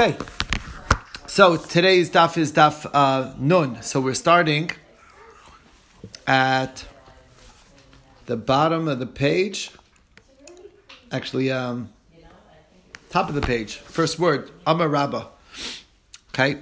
Okay, 0.00 0.18
so 1.28 1.56
today's 1.56 2.10
daf 2.10 2.36
is 2.36 2.50
daf 2.50 2.84
uh, 2.92 3.32
nun. 3.38 3.80
So 3.80 4.00
we're 4.00 4.14
starting 4.14 4.72
at 6.26 6.84
the 8.26 8.36
bottom 8.36 8.88
of 8.88 8.98
the 8.98 9.06
page. 9.06 9.70
Actually, 11.12 11.52
um, 11.52 11.90
top 13.08 13.28
of 13.28 13.36
the 13.36 13.40
page. 13.40 13.76
First 13.76 14.18
word, 14.18 14.50
Amar 14.66 14.88
Rabba. 14.88 15.28
Okay, 16.30 16.58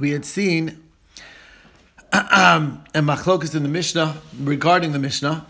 we 0.00 0.10
had 0.10 0.24
seen 0.24 0.82
um, 2.12 2.82
and 2.92 3.06
machlokas 3.06 3.54
in 3.54 3.62
the 3.62 3.68
Mishnah 3.68 4.16
regarding 4.40 4.90
the 4.90 4.98
Mishnah. 4.98 5.46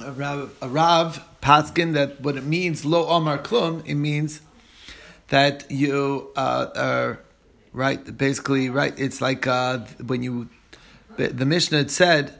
A 0.00 0.12
Rav, 0.12 0.56
a 0.62 0.68
Rav 0.68 1.28
Paskin 1.42 1.92
that 1.94 2.20
what 2.20 2.36
it 2.36 2.44
means 2.44 2.84
lo 2.84 3.08
Amar 3.08 3.36
Klum 3.36 3.84
it 3.84 3.96
means 3.96 4.42
that 5.32 5.64
you 5.70 6.30
uh, 6.36 6.66
are 6.76 7.20
right. 7.72 8.18
Basically, 8.18 8.68
right. 8.68 8.92
It's 8.98 9.22
like 9.22 9.46
uh, 9.46 9.78
when 10.06 10.22
you 10.22 10.50
the 11.16 11.46
Mishnah 11.46 11.78
had 11.78 11.90
said 11.90 12.38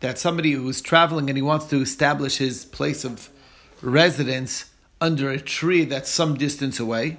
that 0.00 0.18
somebody 0.18 0.52
who's 0.52 0.82
traveling 0.82 1.30
and 1.30 1.38
he 1.38 1.42
wants 1.42 1.66
to 1.66 1.80
establish 1.80 2.36
his 2.36 2.66
place 2.66 3.02
of 3.02 3.30
residence 3.80 4.70
under 5.00 5.30
a 5.30 5.40
tree 5.40 5.86
that's 5.86 6.10
some 6.10 6.36
distance 6.36 6.78
away, 6.78 7.16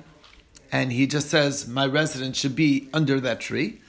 and 0.71 0.91
he 0.91 1.07
just 1.07 1.29
says 1.29 1.67
my 1.67 1.87
residence 1.87 2.37
should 2.37 2.55
be 2.55 2.87
under 2.93 3.19
that 3.19 3.39
tree. 3.39 3.81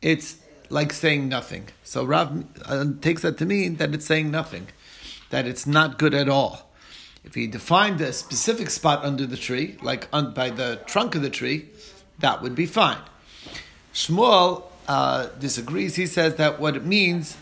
It's 0.00 0.36
like 0.70 0.92
saying 0.92 1.28
nothing. 1.28 1.70
So 1.82 2.04
Rav 2.04 2.44
uh, 2.66 2.84
takes 3.00 3.22
that 3.22 3.36
to 3.38 3.46
mean 3.46 3.76
that 3.76 3.92
it's 3.94 4.06
saying 4.06 4.30
nothing, 4.30 4.68
that 5.30 5.44
it's 5.44 5.66
not 5.66 5.98
good 5.98 6.14
at 6.14 6.28
all. 6.28 6.70
If 7.24 7.34
he 7.34 7.46
defined 7.46 8.00
a 8.00 8.12
specific 8.12 8.70
spot 8.70 9.04
under 9.04 9.26
the 9.26 9.36
tree, 9.36 9.76
like 9.82 10.10
by 10.10 10.50
the 10.50 10.80
trunk 10.86 11.14
of 11.14 11.22
the 11.22 11.30
tree, 11.30 11.68
that 12.18 12.42
would 12.42 12.54
be 12.54 12.66
fine. 12.66 12.98
Shmuel 13.92 14.64
uh, 14.86 15.28
disagrees. 15.40 15.96
He 15.96 16.06
says 16.06 16.36
that 16.36 16.60
what 16.60 16.76
it 16.76 16.84
means, 16.84 17.36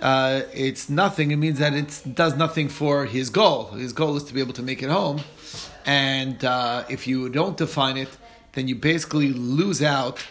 uh, 0.00 0.42
it's 0.54 0.88
nothing. 0.88 1.30
It 1.30 1.36
means 1.36 1.58
that 1.58 1.74
it 1.74 2.02
does 2.14 2.34
nothing 2.36 2.68
for 2.68 3.04
his 3.04 3.28
goal. 3.30 3.66
His 3.72 3.92
goal 3.92 4.16
is 4.16 4.24
to 4.24 4.34
be 4.34 4.40
able 4.40 4.54
to 4.54 4.62
make 4.62 4.82
it 4.82 4.88
home. 4.88 5.20
And 5.84 6.44
uh, 6.44 6.84
if 6.88 7.06
you 7.06 7.28
don't 7.28 7.56
define 7.56 7.96
it, 7.96 8.08
then 8.52 8.68
you 8.68 8.74
basically 8.74 9.32
lose 9.32 9.82
out 9.82 10.24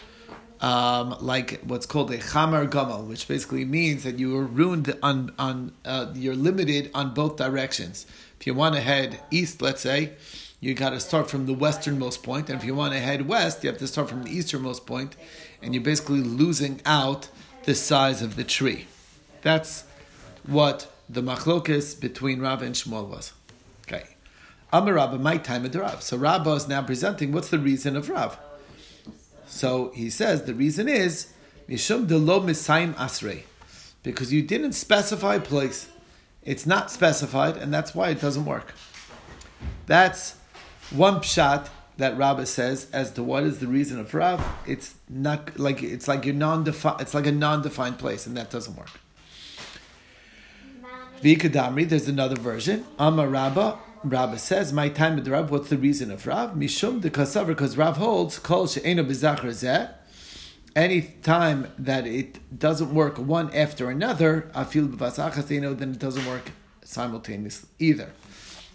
um, 0.60 1.16
like 1.20 1.60
what's 1.62 1.86
called 1.86 2.10
a 2.10 2.18
chamar 2.18 2.68
gamal, 2.68 3.06
which 3.06 3.26
basically 3.26 3.64
means 3.64 4.02
that 4.04 4.18
you 4.18 4.36
are 4.36 4.44
ruined 4.44 4.94
on 5.02 5.32
on 5.38 5.72
uh, 5.84 6.12
you're 6.14 6.34
limited 6.34 6.90
on 6.94 7.14
both 7.14 7.36
directions. 7.36 8.06
If 8.38 8.46
you 8.46 8.54
want 8.54 8.74
to 8.74 8.80
head 8.80 9.20
east, 9.30 9.62
let's 9.62 9.80
say, 9.80 10.12
you 10.60 10.74
got 10.74 10.90
to 10.90 11.00
start 11.00 11.30
from 11.30 11.46
the 11.46 11.54
westernmost 11.54 12.22
point, 12.22 12.50
and 12.50 12.58
if 12.58 12.64
you 12.64 12.74
want 12.74 12.92
to 12.92 13.00
head 13.00 13.26
west, 13.26 13.64
you 13.64 13.70
have 13.70 13.78
to 13.78 13.86
start 13.86 14.08
from 14.08 14.24
the 14.24 14.30
easternmost 14.30 14.86
point, 14.86 15.16
and 15.62 15.74
you're 15.74 15.82
basically 15.82 16.20
losing 16.20 16.80
out 16.84 17.28
the 17.64 17.74
size 17.74 18.20
of 18.22 18.36
the 18.36 18.44
tree. 18.44 18.86
That's 19.42 19.84
what 20.46 20.92
the 21.08 21.22
machlokis 21.22 21.98
between 21.98 22.40
Rav 22.40 22.62
and 22.62 22.74
Shmuel 22.74 23.08
was. 23.08 23.32
Okay, 23.86 24.04
Amar 24.72 24.94
Rabba, 24.94 25.18
my 25.18 25.38
time 25.38 25.64
of 25.64 25.74
Rav. 25.74 26.02
So 26.02 26.18
Rabba 26.18 26.50
is 26.52 26.68
now 26.68 26.82
presenting 26.82 27.32
what's 27.32 27.48
the 27.48 27.58
reason 27.58 27.96
of 27.96 28.10
Rav. 28.10 28.38
So 29.50 29.90
he 29.94 30.08
says 30.10 30.44
the 30.44 30.54
reason 30.54 30.88
is 30.88 31.32
Mishum 31.68 32.06
de 32.06 32.16
lo 32.16 32.40
misayim 32.40 32.94
asrei, 32.94 33.42
because 34.02 34.32
you 34.32 34.42
didn't 34.42 34.72
specify 34.72 35.38
place. 35.38 35.88
It's 36.42 36.66
not 36.66 36.90
specified, 36.90 37.56
and 37.56 37.74
that's 37.74 37.94
why 37.94 38.10
it 38.10 38.20
doesn't 38.20 38.46
work. 38.46 38.74
That's 39.86 40.36
one 40.90 41.16
pshat 41.16 41.68
that 41.98 42.16
Rabbah 42.16 42.46
says 42.46 42.88
as 42.92 43.10
to 43.12 43.22
what 43.22 43.42
is 43.42 43.58
the 43.58 43.66
reason 43.66 44.00
of 44.00 44.14
Rav. 44.14 44.42
It's 44.66 44.94
not 45.08 45.58
like 45.58 45.82
it's 45.82 46.08
like 46.08 46.24
you're 46.24 46.34
non-defined. 46.34 47.00
It's 47.00 47.12
like 47.12 47.26
a 47.26 47.32
non-defined 47.32 47.98
place, 47.98 48.26
and 48.26 48.36
that 48.36 48.50
doesn't 48.50 48.76
work. 48.76 49.00
Vikadamri, 51.22 51.88
there's 51.88 52.08
another 52.08 52.36
version. 52.36 52.86
Amar 52.98 53.28
Rabbah, 53.28 53.76
Rabbah 54.02 54.38
says, 54.38 54.72
"My 54.72 54.88
time 54.88 55.16
with 55.16 55.28
Rav. 55.28 55.50
What's 55.50 55.68
the 55.68 55.76
reason 55.76 56.10
of 56.10 56.26
Rav? 56.26 56.54
Mishum 56.54 57.02
de 57.02 57.10
kasaver, 57.10 57.48
because 57.48 57.76
Rav 57.76 57.98
holds 57.98 58.38
kol 58.38 58.66
she'eno 58.66 59.04
bezachar 59.04 59.50
zeh. 59.50 59.90
Any 60.74 61.02
time 61.22 61.70
that 61.78 62.06
it 62.06 62.58
doesn't 62.58 62.94
work 62.94 63.18
one 63.18 63.52
after 63.54 63.90
another, 63.90 64.50
I 64.54 64.64
feel 64.64 64.86
b'vasachaseno, 64.86 65.78
then 65.78 65.90
it 65.90 65.98
doesn't 65.98 66.26
work 66.26 66.52
simultaneously 66.82 67.68
either. 67.78 68.12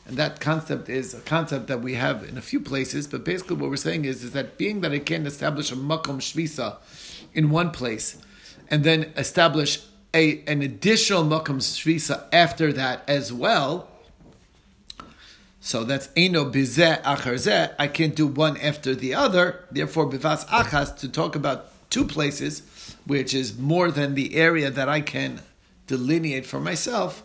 And 0.05 0.15
that 0.17 0.39
concept 0.39 0.89
is 0.89 1.15
a 1.15 1.21
concept 1.21 1.67
that 1.67 1.81
we 1.81 1.95
have 1.95 2.23
in 2.23 2.37
a 2.37 2.41
few 2.41 2.59
places. 2.59 3.07
But 3.07 3.25
basically, 3.25 3.55
what 3.55 3.71
we're 3.71 3.77
saying 3.77 4.05
is, 4.05 4.23
is 4.23 4.33
that 4.33 4.59
being 4.59 4.81
that 4.81 4.91
I 4.91 4.99
can 4.99 5.25
establish 5.25 5.71
a 5.71 5.75
makom 5.75 6.19
shvisa 6.19 6.75
in 7.33 7.49
one 7.49 7.71
place, 7.71 8.17
and 8.69 8.83
then 8.83 9.11
establish 9.17 9.79
a 10.13 10.43
an 10.45 10.61
additional 10.61 11.23
makom 11.23 11.57
shvisa 11.57 12.25
after 12.31 12.71
that 12.73 13.03
as 13.07 13.33
well 13.33 13.89
so 15.65 15.83
that's 15.83 16.09
eno 16.15 16.45
bizeh 16.45 17.01
achar 17.01 17.73
I 17.79 17.87
can't 17.87 18.15
do 18.15 18.27
one 18.27 18.55
after 18.57 18.93
the 18.93 19.15
other. 19.15 19.65
Therefore, 19.71 20.07
bivas 20.07 20.45
achas 20.45 20.95
to 20.99 21.09
talk 21.09 21.35
about 21.35 21.89
two 21.89 22.05
places, 22.05 22.61
which 23.07 23.33
is 23.33 23.57
more 23.57 23.89
than 23.89 24.13
the 24.13 24.35
area 24.35 24.69
that 24.69 24.87
I 24.87 25.01
can 25.01 25.41
delineate 25.87 26.45
for 26.45 26.59
myself. 26.59 27.23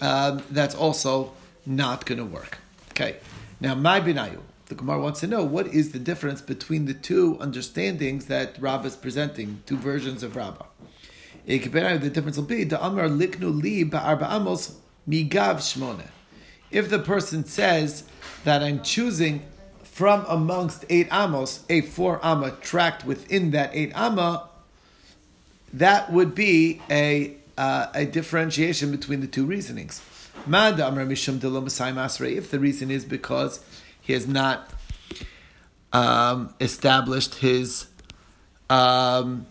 Um, 0.00 0.42
that's 0.50 0.74
also 0.74 1.34
not 1.64 2.04
going 2.04 2.18
to 2.18 2.24
work. 2.24 2.58
Okay. 2.90 3.18
Now, 3.60 3.76
my 3.76 4.00
binayu. 4.00 4.40
The 4.66 4.74
Gemara 4.74 5.00
wants 5.00 5.20
to 5.20 5.28
know 5.28 5.44
what 5.44 5.68
is 5.68 5.92
the 5.92 6.00
difference 6.00 6.40
between 6.40 6.86
the 6.86 6.94
two 6.94 7.38
understandings 7.40 8.26
that 8.26 8.60
Rabbah 8.60 8.88
is 8.88 8.96
presenting, 8.96 9.62
two 9.66 9.76
versions 9.76 10.24
of 10.24 10.34
Rabbah. 10.34 10.66
The 11.46 12.10
difference 12.12 12.36
will 12.36 12.44
be 12.44 12.64
the 12.64 12.84
Amar 12.84 13.08
liknu 13.08 13.62
li 13.62 13.84
ba'arba 13.84 14.34
amos 14.34 14.76
migav 15.08 15.58
shmone 15.58 16.08
if 16.70 16.90
the 16.90 16.98
person 16.98 17.44
says 17.44 18.04
that 18.44 18.62
I'm 18.62 18.82
choosing 18.82 19.42
from 19.82 20.24
amongst 20.28 20.84
eight 20.88 21.08
amos 21.12 21.64
a 21.68 21.80
four 21.80 22.24
amma 22.24 22.52
tract 22.52 23.04
within 23.04 23.50
that 23.52 23.70
eight 23.74 23.92
amma, 23.94 24.48
that 25.72 26.12
would 26.12 26.34
be 26.34 26.80
a 26.90 27.34
uh, 27.56 27.88
a 27.94 28.06
differentiation 28.06 28.90
between 28.92 29.20
the 29.20 29.26
two 29.26 29.44
reasonings. 29.44 30.00
If 32.36 32.50
the 32.50 32.60
reason 32.60 32.90
is 32.90 33.04
because 33.04 33.60
he 34.00 34.12
has 34.12 34.26
not 34.26 34.70
um, 35.92 36.54
established 36.60 37.34
his, 37.34 37.86
um, 38.70 39.46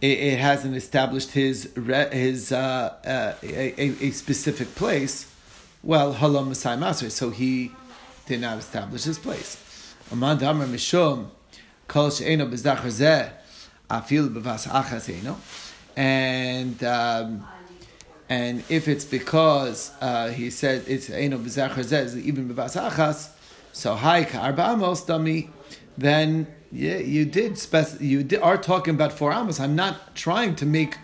it, 0.00 0.38
hasn't 0.38 0.76
established 0.76 1.32
his 1.32 1.70
his 2.12 2.52
uh, 2.52 2.94
uh, 3.04 3.34
a, 3.42 4.06
a, 4.06 4.10
specific 4.12 4.74
place 4.74 5.33
well, 5.84 6.14
Halam 6.14 6.48
Masai 6.48 6.76
Masri, 6.76 7.10
so 7.10 7.30
he 7.30 7.70
did 8.26 8.40
not 8.40 8.58
establish 8.58 9.04
his 9.04 9.18
place. 9.18 9.94
Amand 10.10 10.42
Amr 10.42 10.66
Mishum, 10.66 11.26
Kol 11.86 12.10
She'eno 12.10 12.46
Bezdachar 12.46 12.86
Zeh, 12.86 13.30
Afil 13.90 14.28
Bevas 14.30 14.66
Achas 14.66 15.36
And, 15.94 16.82
um, 16.84 17.46
and 18.30 18.64
if 18.70 18.88
it's 18.88 19.04
because 19.04 19.92
uh, 20.00 20.30
he 20.30 20.48
said 20.48 20.84
it's 20.86 21.10
Eno 21.10 21.36
Bezdachar 21.38 22.16
even 22.16 22.48
Bevas 22.48 22.80
Achas, 22.80 23.30
so 23.72 23.94
Hai 23.94 24.24
Ka'arba 24.24 24.72
Amos 24.72 25.04
Dami, 25.04 25.50
then 25.98 26.46
yeah, 26.72 26.96
you 26.96 27.24
did 27.24 27.58
spec- 27.58 28.00
you 28.00 28.26
are 28.42 28.56
talking 28.56 28.94
about 28.94 29.12
four 29.12 29.32
amos. 29.32 29.60
I'm 29.60 29.76
not 29.76 30.16
trying 30.16 30.56
to 30.56 30.66
make 30.66 30.96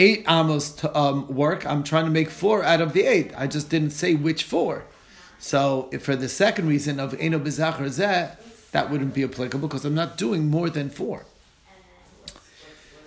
eight 0.00 0.24
amos 0.28 0.70
to 0.70 0.98
um, 0.98 1.28
work. 1.28 1.66
I'm 1.66 1.84
trying 1.84 2.06
to 2.06 2.10
make 2.10 2.30
four 2.30 2.64
out 2.64 2.80
of 2.80 2.92
the 2.94 3.04
eight. 3.04 3.32
I 3.36 3.46
just 3.46 3.68
didn't 3.68 3.90
say 3.90 4.14
which 4.14 4.44
four. 4.44 4.84
So 5.38 5.90
for 6.00 6.16
the 6.16 6.28
second 6.28 6.68
reason 6.68 6.98
of 6.98 7.14
eno 7.20 7.38
bezachar 7.38 7.86
zeh, 7.86 8.36
that 8.72 8.90
wouldn't 8.90 9.14
be 9.14 9.24
applicable 9.24 9.68
because 9.68 9.84
I'm 9.84 9.94
not 9.94 10.16
doing 10.16 10.48
more 10.48 10.70
than 10.70 10.90
four. 10.90 11.26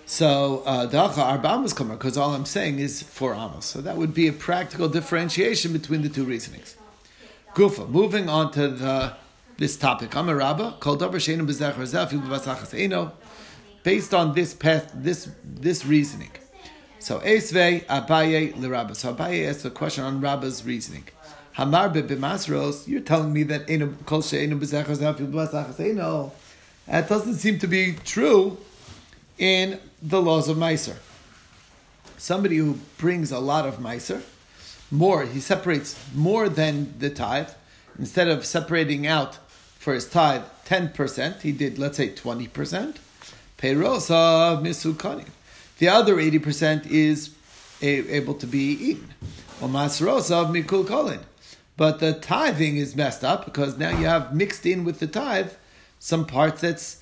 So 0.06 0.62
uh, 0.66 0.86
dacha 0.86 1.22
arba 1.22 1.50
amos 1.50 1.74
kamar 1.74 1.98
because 1.98 2.18
all 2.18 2.36
I'm 2.36 2.46
saying 2.46 2.80
is 2.80 3.02
four 3.02 3.34
amos. 3.34 3.66
So 3.66 3.82
that 3.82 3.98
would 3.98 4.14
be 4.14 4.28
a 4.28 4.34
practical 4.34 4.88
differentiation 4.88 5.74
between 5.74 6.04
the 6.04 6.10
two 6.10 6.26
reasonings. 6.26 6.78
Gufa. 7.56 7.90
Moving 7.90 8.30
on 8.30 8.52
to 8.52 8.68
the 8.68 9.16
this 9.58 9.78
topic. 9.78 10.16
I'm 10.16 10.30
a 10.30 10.36
rabba. 10.36 10.78
Called 10.80 11.02
over 11.02 11.18
sheinu 11.18 11.46
zeh. 11.46 13.12
Based 13.84 14.14
on 14.14 14.34
this 14.34 14.54
path, 14.54 14.92
this 14.94 15.30
this 15.44 15.86
reasoning. 15.86 16.32
So 17.04 17.20
Esvei 17.20 17.86
Abaye 17.88 18.54
Rabba. 18.70 18.96
So 18.96 19.14
Abaye 19.14 19.50
asks 19.50 19.66
a 19.66 19.70
question 19.70 20.06
on 20.06 20.22
Rabba's 20.22 20.64
reasoning. 20.64 21.04
Hamar 21.52 21.90
b'masros, 21.90 22.88
you're 22.88 23.02
telling 23.02 23.34
me 23.34 23.44
that 23.44 23.68
kol. 24.06 24.22
That 26.88 27.10
doesn't 27.10 27.34
seem 27.36 27.60
to 27.60 27.68
be 27.68 27.96
true 28.06 28.58
in 29.38 29.80
the 30.02 30.22
laws 30.22 30.48
of 30.48 30.56
Meiser. 30.56 30.96
Somebody 32.18 32.56
who 32.56 32.80
brings 32.98 33.34
a 33.34 33.40
lot 33.40 33.68
of 33.68 33.80
Meiser, 33.80 34.22
more, 34.90 35.26
he 35.26 35.42
separates 35.42 36.00
more 36.16 36.48
than 36.48 36.98
the 37.00 37.10
tithe, 37.10 37.50
instead 38.00 38.30
of 38.30 38.46
separating 38.46 39.06
out 39.06 39.40
for 39.78 39.94
his 39.94 40.08
tithe 40.08 40.44
10%, 40.66 41.42
he 41.42 41.52
did, 41.52 41.78
let's 41.78 41.98
say, 41.98 42.10
20%. 42.10 42.96
Peirosa 43.58 44.62
misukani. 44.62 45.26
The 45.80 45.90
other 45.90 46.16
80% 46.16 46.88
is 46.88 47.32
able 47.82 48.36
to 48.36 48.48
be 48.48 48.72
eaten. 48.72 49.14
Mikul 49.60 50.86
kolin. 50.86 51.20
But 51.76 52.00
the 52.00 52.14
tithing 52.14 52.78
is 52.78 52.96
messed 52.96 53.24
up 53.24 53.46
because 53.46 53.78
now 53.78 53.90
you 53.90 54.06
have 54.06 54.36
mixed 54.36 54.66
in 54.66 54.84
with 54.84 55.00
the 55.00 55.08
tithe 55.08 55.52
some 56.04 56.26
parts 56.26 56.60
that's 56.62 56.98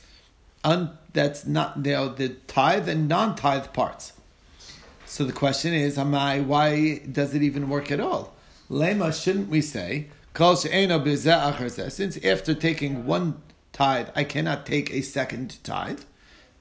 un, 0.64 0.98
that's 1.12 1.46
not 1.48 1.76
you 1.78 1.92
know, 1.92 2.10
the 2.10 2.30
tithe 2.48 2.88
and 2.88 3.08
non-tithe 3.08 3.74
parts. 3.74 4.14
So 5.08 5.26
the 5.26 5.34
question 5.34 5.74
is, 5.74 5.98
am 5.98 6.14
I, 6.16 6.40
why 6.40 7.00
does 7.00 7.34
it 7.34 7.42
even 7.42 7.68
work 7.68 7.92
at 7.92 8.00
all? 8.00 8.34
Lema, 8.70 9.12
shouldn't 9.12 9.50
we 9.50 9.62
say, 9.62 10.08
since 11.90 12.18
after 12.24 12.54
taking 12.54 13.06
one 13.06 13.42
tithe, 13.74 14.10
I 14.16 14.24
cannot 14.24 14.66
take 14.66 14.92
a 14.92 15.02
second 15.02 15.62
tithe, 15.64 16.02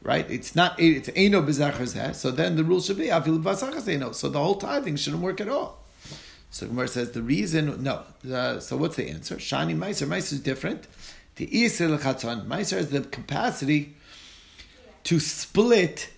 right? 0.03 0.29
It's 0.31 0.57
not, 0.57 0.79
it's 0.79 1.11
eno 1.15 1.43
bezachar 1.43 2.15
so 2.15 2.31
then 2.31 2.57
the 2.57 2.65
rule 2.65 2.81
should 2.81 2.99
be, 2.99 3.09
so 3.09 4.29
the 4.29 4.39
whole 4.39 4.57
tithing 4.57 4.97
shouldn't 4.97 5.23
work 5.23 5.41
at 5.41 5.49
all. 5.49 5.81
So 6.51 6.67
Gemara 6.67 6.89
says 6.89 7.13
the 7.13 7.23
reason, 7.23 7.83
no. 7.83 8.03
Uh, 8.29 8.59
so 8.59 8.77
what's 8.77 8.97
the 8.97 9.09
answer? 9.09 9.37
Shani 9.37 9.77
Meiser. 9.77 10.07
Meiser 10.09 10.33
is 10.33 10.41
different. 10.41 10.89
The 11.37 11.47
Isra 11.47 11.97
Chatzon. 11.99 12.47
Meiser 12.47 12.77
has 12.77 12.91
the 12.91 13.03
capacity 13.03 13.95
to 15.05 15.21
split 15.21 16.11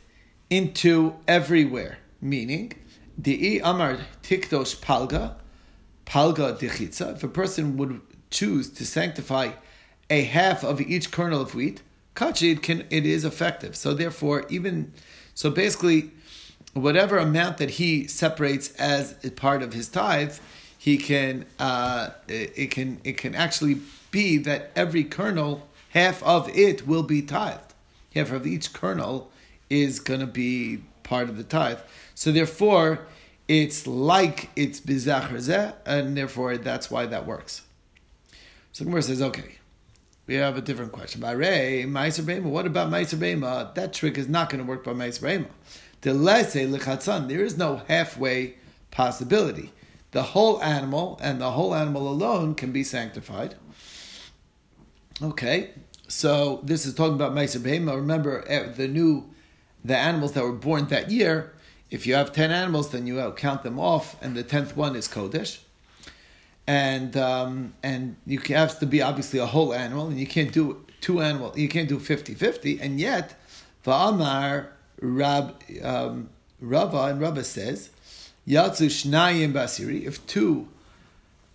into 0.48 1.14
everywhere. 1.28 1.98
Meaning, 2.20 2.72
the 3.18 3.60
Amar 3.62 3.98
Tikdosh 4.22 4.76
Palga, 4.76 5.34
Palga 6.06 6.58
Dechitza. 6.58 7.16
If 7.16 7.24
a 7.24 7.28
person 7.28 7.76
would 7.76 8.00
choose 8.30 8.70
to 8.70 8.86
sanctify 8.86 9.50
a 10.08 10.22
half 10.22 10.64
of 10.64 10.80
each 10.80 11.10
kernel 11.10 11.42
of 11.42 11.54
wheat, 11.54 11.82
Kachi, 12.14 12.52
it, 12.52 12.62
can, 12.62 12.84
it 12.90 13.06
is 13.06 13.24
effective. 13.24 13.74
So 13.76 13.94
therefore, 13.94 14.44
even, 14.48 14.92
so 15.34 15.50
basically, 15.50 16.10
whatever 16.74 17.18
amount 17.18 17.58
that 17.58 17.70
he 17.70 18.06
separates 18.06 18.72
as 18.76 19.16
a 19.24 19.30
part 19.30 19.62
of 19.62 19.72
his 19.72 19.88
tithe, 19.88 20.36
he 20.82 20.98
can 20.98 21.46
uh, 21.60 22.10
it 22.26 22.72
can 22.72 23.00
it 23.04 23.16
can 23.16 23.36
actually 23.36 23.80
be 24.10 24.36
that 24.38 24.72
every 24.74 25.04
kernel, 25.04 25.68
half 25.90 26.20
of 26.24 26.48
it 26.56 26.88
will 26.88 27.04
be 27.04 27.22
tithed. 27.22 27.72
Half 28.14 28.32
of 28.32 28.48
each 28.48 28.72
kernel 28.72 29.30
is 29.70 30.00
going 30.00 30.18
to 30.18 30.26
be 30.26 30.82
part 31.04 31.28
of 31.28 31.36
the 31.36 31.44
tithe. 31.44 31.78
So 32.16 32.32
therefore, 32.32 33.06
it's 33.46 33.86
like 33.86 34.50
it's 34.56 34.80
bizachar 34.80 35.74
and 35.86 36.16
therefore 36.16 36.56
that's 36.56 36.90
why 36.90 37.06
that 37.06 37.26
works. 37.26 37.62
So 38.72 38.84
Gemara 38.84 39.02
says, 39.02 39.22
okay, 39.22 39.58
we 40.26 40.34
have 40.34 40.56
a 40.56 40.60
different 40.60 40.92
question. 40.92 41.20
By 41.20 41.32
Ray, 41.32 41.84
Meiser 41.86 42.24
Bema, 42.24 42.48
what 42.48 42.66
about 42.66 42.90
Meiser 42.90 43.18
Bema? 43.18 43.72
That 43.74 43.92
trick 43.92 44.16
is 44.16 44.28
not 44.28 44.50
going 44.50 44.62
to 44.62 44.68
work 44.68 44.84
by 44.84 44.92
Meiser 44.92 45.22
Bema. 45.22 45.46
There 46.00 47.44
is 47.44 47.58
no 47.58 47.82
halfway 47.88 48.54
possibility. 48.90 49.72
The 50.12 50.22
whole 50.22 50.62
animal 50.62 51.18
and 51.22 51.40
the 51.40 51.52
whole 51.52 51.74
animal 51.74 52.08
alone 52.08 52.54
can 52.54 52.70
be 52.70 52.84
sanctified. 52.84 53.56
Okay, 55.22 55.70
so 56.08 56.60
this 56.62 56.86
is 56.86 56.94
talking 56.94 57.14
about 57.14 57.32
Meiser 57.32 57.60
Behema. 57.60 57.96
Remember 57.96 58.44
eh, 58.46 58.68
the 58.72 58.88
new, 58.88 59.30
the 59.84 59.96
animals 59.96 60.32
that 60.32 60.44
were 60.44 60.52
born 60.52 60.86
that 60.88 61.10
year. 61.10 61.52
If 61.90 62.06
you 62.06 62.14
have 62.14 62.32
ten 62.32 62.50
animals, 62.50 62.90
then 62.90 63.06
you 63.06 63.32
count 63.36 63.62
them 63.62 63.78
off, 63.78 64.20
and 64.22 64.36
the 64.36 64.42
tenth 64.42 64.76
one 64.76 64.96
is 64.96 65.08
kodesh. 65.08 65.58
And 66.66 67.16
um, 67.16 67.74
and 67.82 68.16
you 68.26 68.38
have 68.48 68.78
to 68.78 68.86
be 68.86 69.02
obviously 69.02 69.38
a 69.40 69.46
whole 69.46 69.74
animal, 69.74 70.06
and 70.06 70.18
you 70.18 70.26
can't 70.26 70.52
do 70.52 70.84
two 71.00 71.20
animal. 71.20 71.52
You 71.56 71.68
can't 71.68 71.88
do 71.88 71.98
50-50, 71.98 72.78
and 72.80 73.00
yet, 73.00 73.34
va'amar 73.84 74.68
Rab, 75.00 75.60
um, 75.82 76.30
Rava 76.60 76.98
and 77.06 77.20
Rava 77.20 77.42
says, 77.42 77.90
Yatsu 78.46 78.86
Shnayim 78.86 79.52
Basiri, 79.52 80.06
if 80.06 80.24
two 80.28 80.68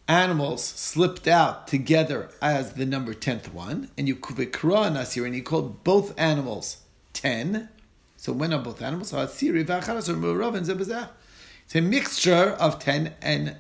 animals 0.07 0.63
slipped 0.63 1.27
out 1.27 1.67
together 1.67 2.29
as 2.41 2.73
the 2.73 2.85
number 2.85 3.13
tenth 3.13 3.53
one, 3.53 3.89
and 3.97 4.07
you 4.07 4.17
Vikra 4.17 4.91
Nasir, 4.93 5.25
and 5.25 5.33
you 5.33 5.43
called 5.43 5.83
both 5.83 6.13
animals 6.19 6.77
ten, 7.13 7.69
so 8.17 8.33
when 8.33 8.51
are 8.51 8.61
both 8.61 8.81
animals? 8.81 9.09
So 9.09 9.17
Asiri 9.17 9.65
Vacharas 9.65 10.09
or 10.09 10.15
Zebazah. 10.15 11.09
It's 11.65 11.75
a 11.75 11.81
mixture 11.81 12.55
of 12.59 12.79
ten 12.79 13.13
and 13.21 13.55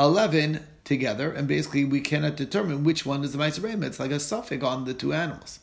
eleven 0.00 0.66
together, 0.84 1.30
and 1.30 1.46
basically 1.46 1.84
we 1.84 2.00
cannot 2.00 2.34
determine 2.34 2.82
which 2.82 3.06
one 3.06 3.22
is 3.22 3.32
the 3.32 3.38
Meiser 3.38 3.84
It's 3.84 4.00
like 4.00 4.10
a 4.10 4.18
suffix 4.18 4.64
on 4.64 4.86
the 4.86 4.94
two 4.94 5.12
animals. 5.12 5.60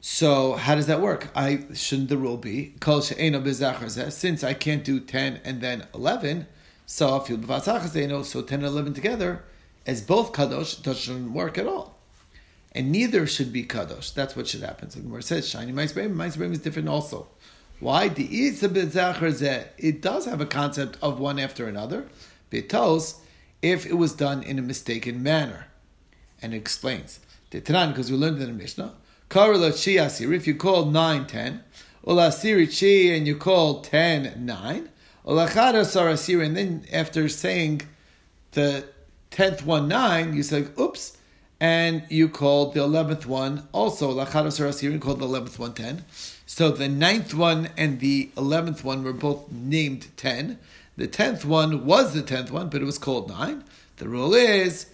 So 0.00 0.54
how 0.54 0.74
does 0.76 0.86
that 0.86 1.00
work? 1.00 1.28
I 1.34 1.64
shouldn't 1.74 2.10
the 2.10 2.16
rule 2.16 2.36
be 2.36 2.74
kol 2.80 3.02
since 3.02 4.44
I 4.44 4.54
can't 4.54 4.84
do 4.84 5.00
ten 5.00 5.40
and 5.44 5.60
then 5.60 5.86
eleven, 5.94 6.46
so 6.86 7.16
I 7.16 7.24
feel 7.24 7.42
so 8.24 8.42
ten 8.42 8.60
and 8.60 8.68
eleven 8.68 8.94
together 8.94 9.44
as 9.86 10.02
both 10.02 10.32
kadosh 10.32 10.84
shouldn't 10.96 11.32
work 11.32 11.58
at 11.58 11.66
all, 11.66 11.98
and 12.72 12.92
neither 12.92 13.26
should 13.26 13.52
be 13.52 13.64
kadosh. 13.64 14.14
That's 14.14 14.36
what 14.36 14.46
should 14.46 14.62
happen. 14.62 14.90
So 14.90 15.00
the 15.00 15.06
Gemara 15.06 15.22
says 15.22 15.48
shiny 15.48 15.72
ma'isbeim. 15.72 16.14
Ma'isbeim 16.14 16.52
is 16.52 16.60
different 16.60 16.88
also. 16.88 17.28
Why 17.80 18.08
the 18.08 18.26
It 19.78 20.02
does 20.02 20.26
have 20.26 20.40
a 20.40 20.46
concept 20.46 20.98
of 21.02 21.18
one 21.18 21.38
after 21.38 21.66
another. 21.66 22.06
Betos 22.50 23.16
if 23.62 23.86
it 23.86 23.94
was 23.94 24.12
done 24.12 24.42
in 24.42 24.58
a 24.58 24.62
mistaken 24.62 25.22
manner, 25.22 25.66
and 26.40 26.54
it 26.54 26.56
explains. 26.56 27.20
Because 27.50 28.10
we 28.10 28.16
learned 28.16 28.40
in 28.40 28.46
the 28.46 28.52
Mishnah. 28.52 28.94
If 29.32 30.46
you 30.46 30.54
call 30.54 30.86
9, 30.86 31.26
10, 31.26 31.62
Ulasiri 32.06 32.66
Chi, 32.66 33.14
and 33.14 33.26
you 33.26 33.36
call 33.36 33.80
10, 33.82 34.44
9, 34.44 34.88
Ulachara 35.26 35.84
Sarasiri, 35.84 36.46
and 36.46 36.56
then 36.56 36.86
after 36.92 37.28
saying 37.28 37.82
the 38.52 38.86
10th 39.30 39.64
one 39.64 39.86
9, 39.88 40.34
you 40.34 40.42
say, 40.42 40.66
oops, 40.78 41.16
and 41.60 42.02
you 42.08 42.28
called 42.28 42.72
the 42.74 42.80
11th 42.80 43.26
one 43.26 43.68
also, 43.72 44.12
Lachara 44.12 44.46
Sarasiri, 44.46 44.92
and 44.92 45.00
called 45.02 45.20
the 45.20 45.26
11th 45.26 45.58
one 45.58 45.74
10. 45.74 46.04
So 46.46 46.70
the 46.70 46.88
ninth 46.88 47.34
one 47.34 47.68
and 47.76 48.00
the 48.00 48.30
11th 48.36 48.82
one 48.82 49.04
were 49.04 49.12
both 49.12 49.50
named 49.52 50.08
10. 50.16 50.58
The 51.00 51.08
10th 51.08 51.46
one 51.46 51.86
was 51.86 52.12
the 52.12 52.20
10th 52.20 52.50
one, 52.50 52.68
but 52.68 52.82
it 52.82 52.84
was 52.84 52.98
called 52.98 53.30
9. 53.30 53.64
The 53.96 54.06
rule 54.06 54.34
is, 54.34 54.84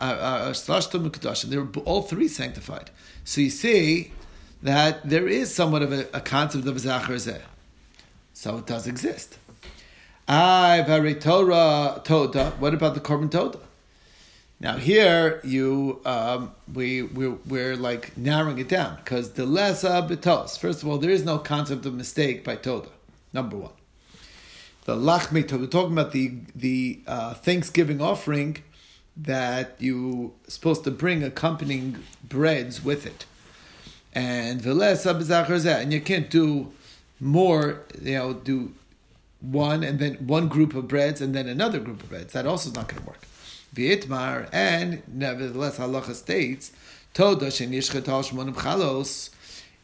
uh, 0.00 0.52
uh, 0.54 0.54
they 0.54 1.58
were 1.58 1.68
all 1.84 2.00
three 2.00 2.28
sanctified. 2.28 2.88
So 3.24 3.42
you 3.42 3.50
see 3.50 4.12
that 4.62 5.06
there 5.06 5.28
is 5.28 5.54
somewhat 5.54 5.82
of 5.82 5.92
a, 5.92 6.08
a 6.14 6.22
concept 6.22 6.66
of 6.66 6.78
Zachar 6.78 7.16
Zeh. 7.16 7.42
So 8.32 8.56
it 8.56 8.66
does 8.66 8.86
exist. 8.86 9.36
I 10.26 10.82
Torah 11.20 12.00
Toda. 12.02 12.52
What 12.58 12.72
about 12.72 12.94
the 12.94 13.00
Korban 13.02 13.30
Toda? 13.30 13.58
Now 14.60 14.78
here 14.78 15.42
you 15.44 16.00
um, 16.06 16.52
we 16.72 17.02
we're, 17.02 17.36
we're, 17.46 17.76
like 17.76 18.16
narrowing 18.16 18.56
it 18.60 18.70
down 18.70 18.96
because 19.04 19.32
the 19.32 19.44
lesa 19.44 20.06
betos. 20.08 20.58
First 20.58 20.82
of 20.82 20.88
all, 20.88 20.96
there 20.96 21.10
is 21.10 21.22
no 21.22 21.36
concept 21.36 21.84
of 21.84 21.92
mistake 21.92 22.44
by 22.44 22.56
Toda. 22.56 22.88
Number 23.34 23.58
one, 23.58 23.72
the 24.84 24.96
lachmi. 24.96 25.50
We're 25.50 25.66
talking 25.66 25.92
about 25.92 26.12
the 26.12 26.32
the 26.54 27.00
uh, 27.06 27.34
Thanksgiving 27.34 28.00
offering 28.00 28.58
that 29.16 29.76
you're 29.78 30.32
supposed 30.48 30.84
to 30.84 30.90
bring 30.90 31.22
accompanying 31.22 32.02
breads 32.28 32.84
with 32.84 33.06
it. 33.06 33.26
And 34.12 34.64
and 34.64 35.92
you 35.92 36.00
can't 36.00 36.30
do 36.30 36.72
more, 37.20 37.82
you 38.00 38.14
know, 38.14 38.32
do 38.34 38.74
one 39.40 39.82
and 39.82 39.98
then 39.98 40.14
one 40.26 40.48
group 40.48 40.74
of 40.74 40.88
breads 40.88 41.20
and 41.20 41.34
then 41.34 41.48
another 41.48 41.80
group 41.80 42.02
of 42.02 42.08
breads. 42.08 42.32
That 42.32 42.46
also 42.46 42.70
is 42.70 42.76
not 42.76 42.88
going 42.88 43.02
to 43.02 43.08
work. 43.08 43.20
V'itmar, 43.74 44.48
and 44.52 45.02
nevertheless, 45.08 45.78
halacha 45.78 46.14
states, 46.14 46.70
Toda 47.12 47.46
chalos, 47.46 49.30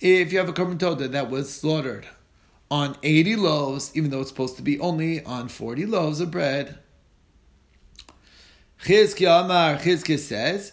if 0.00 0.32
you 0.32 0.38
have 0.38 0.48
a 0.48 0.52
korban 0.52 0.78
toda 0.78 1.08
that 1.08 1.28
was 1.28 1.52
slaughtered 1.52 2.06
on 2.70 2.96
80 3.02 3.36
loaves, 3.36 3.90
even 3.94 4.10
though 4.10 4.20
it's 4.20 4.30
supposed 4.30 4.56
to 4.56 4.62
be 4.62 4.78
only 4.78 5.24
on 5.24 5.48
40 5.48 5.86
loaves 5.86 6.20
of 6.20 6.30
bread, 6.30 6.78
Chizkiah 8.84 9.44
Amar, 9.44 9.76
Chizkiah 9.76 10.18
says. 10.18 10.72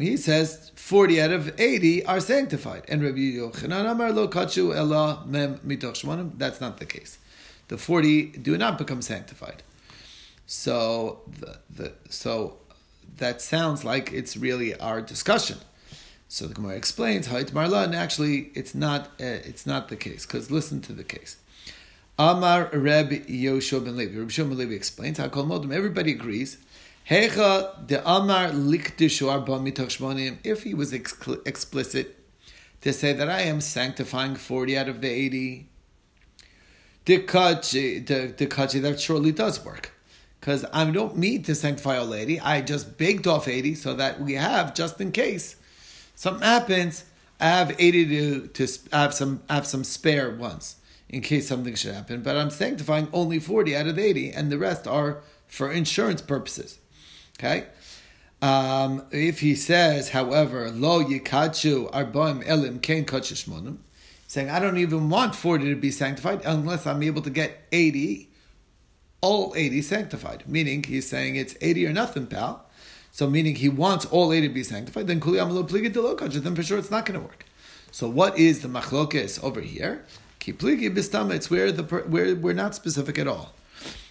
He 0.00 0.16
says 0.16 0.70
40 0.76 1.20
out 1.20 1.30
of 1.32 1.60
80 1.60 2.04
are 2.04 2.20
sanctified. 2.20 2.84
And 2.86 3.02
Rabbi 3.02 3.18
Yochanan 3.18 3.90
Amar 3.90 4.12
lo 4.12 4.28
kachu 4.28 4.76
ela 4.76 5.24
mem 5.26 5.58
mitoch. 5.58 6.38
That's 6.38 6.60
not 6.60 6.78
the 6.78 6.86
case. 6.86 7.18
The 7.66 7.78
40 7.78 8.26
do 8.26 8.56
not 8.56 8.78
become 8.78 9.02
sanctified. 9.02 9.64
So, 10.46 11.22
the, 11.40 11.58
the, 11.70 11.92
so 12.10 12.58
that 13.16 13.40
sounds 13.40 13.84
like 13.84 14.12
it's 14.12 14.36
really 14.36 14.76
our 14.76 15.00
discussion. 15.00 15.58
So 16.32 16.46
the 16.46 16.54
Gemara 16.54 16.76
explains 16.76 17.26
how 17.26 17.36
it's 17.36 17.50
marla, 17.50 17.84
and 17.84 17.94
actually 17.94 18.52
it's 18.54 18.74
not. 18.74 19.08
Uh, 19.20 19.44
it's 19.50 19.66
not 19.66 19.90
the 19.90 19.96
case 19.96 20.24
because 20.24 20.50
listen 20.50 20.80
to 20.80 20.94
the 20.94 21.04
case. 21.04 21.36
Amar 22.18 22.70
Reb 22.72 23.10
Yoshua 23.10 23.84
ben 23.84 23.98
Levi. 23.98 24.18
Reb 24.18 24.30
Yoshua 24.30 24.48
ben 24.48 24.56
Levi 24.56 24.72
explains 24.72 25.18
how 25.18 25.28
Kol 25.28 25.44
Modim. 25.44 25.74
Everybody 25.74 26.12
agrees. 26.12 26.56
Hecha 27.10 27.86
de 27.86 28.00
Amar 28.00 28.48
likdishu 28.48 29.30
arba 29.30 29.58
mitoch 29.58 29.90
shmonim. 29.94 30.38
If 30.42 30.62
he 30.62 30.72
was 30.72 30.94
explicit 30.94 32.16
to 32.80 32.94
say 32.94 33.12
that 33.12 33.28
I 33.28 33.42
am 33.42 33.60
sanctifying 33.60 34.36
forty 34.36 34.78
out 34.78 34.88
of 34.88 35.02
the 35.02 35.10
eighty, 35.10 35.68
the 37.04 37.18
kachi, 37.18 38.06
that 38.82 39.00
surely 39.00 39.32
does 39.32 39.62
work, 39.62 39.92
because 40.40 40.64
I 40.72 40.90
don't 40.90 41.18
mean 41.18 41.42
to 41.42 41.54
sanctify 41.54 41.96
a 41.96 42.04
lady. 42.04 42.40
I 42.40 42.62
just 42.62 42.96
baked 42.96 43.26
off 43.26 43.48
eighty 43.48 43.74
so 43.74 43.92
that 43.96 44.18
we 44.18 44.32
have 44.32 44.74
just 44.74 44.98
in 44.98 45.12
case 45.12 45.56
something 46.22 46.46
happens. 46.46 47.04
I 47.40 47.46
have 47.46 47.74
eighty 47.80 48.06
to 48.06 48.46
to 48.46 48.68
I 48.92 49.02
have 49.02 49.12
some 49.12 49.42
I 49.48 49.54
have 49.56 49.66
some 49.66 49.82
spare 49.82 50.30
ones 50.30 50.76
in 51.08 51.20
case 51.20 51.48
something 51.48 51.74
should 51.74 51.94
happen. 51.94 52.22
But 52.22 52.36
I'm 52.36 52.50
sanctifying 52.50 53.08
only 53.12 53.40
forty 53.40 53.74
out 53.74 53.88
of 53.88 53.98
eighty, 53.98 54.30
and 54.30 54.50
the 54.50 54.58
rest 54.58 54.86
are 54.86 55.22
for 55.48 55.72
insurance 55.72 56.22
purposes. 56.22 56.78
Okay. 57.38 57.66
Um, 58.40 59.04
if 59.10 59.40
he 59.40 59.54
says, 59.54 60.10
however, 60.10 60.70
lo 60.70 61.02
yikachu 61.02 61.90
arbaim 61.92 62.42
elim 62.46 62.78
kain 62.78 63.04
kachishmonim, 63.04 63.78
saying 64.28 64.48
I 64.48 64.60
don't 64.60 64.78
even 64.78 65.10
want 65.10 65.34
forty 65.34 65.68
to 65.70 65.76
be 65.76 65.90
sanctified 65.90 66.42
unless 66.44 66.86
I'm 66.86 67.02
able 67.02 67.22
to 67.22 67.30
get 67.30 67.66
eighty, 67.72 68.30
all 69.20 69.54
eighty 69.56 69.82
sanctified. 69.82 70.44
Meaning 70.46 70.84
he's 70.84 71.08
saying 71.08 71.34
it's 71.34 71.56
eighty 71.60 71.84
or 71.84 71.92
nothing, 71.92 72.28
pal. 72.28 72.68
So 73.12 73.28
meaning 73.28 73.56
he 73.56 73.68
wants 73.68 74.06
all 74.06 74.32
eighty 74.32 74.48
to 74.48 74.54
be 74.54 74.64
sanctified. 74.64 75.06
Then 75.06 75.20
kuliyam 75.20 75.50
lo 75.52 75.62
pligi 75.64 76.42
Then 76.42 76.56
for 76.56 76.62
sure 76.62 76.78
it's 76.78 76.90
not 76.90 77.04
going 77.04 77.20
to 77.20 77.24
work. 77.24 77.44
So 77.90 78.08
what 78.08 78.38
is 78.38 78.62
the 78.62 78.68
machlokes 78.68 79.42
over 79.44 79.60
here? 79.60 80.04
Kipligi 80.40 80.92
bistama. 80.92 81.34
It's 81.34 81.50
where 81.50 81.70
the 81.70 81.82
where 81.84 82.34
we're 82.34 82.54
not 82.54 82.74
specific 82.74 83.18
at 83.18 83.28
all. 83.28 83.54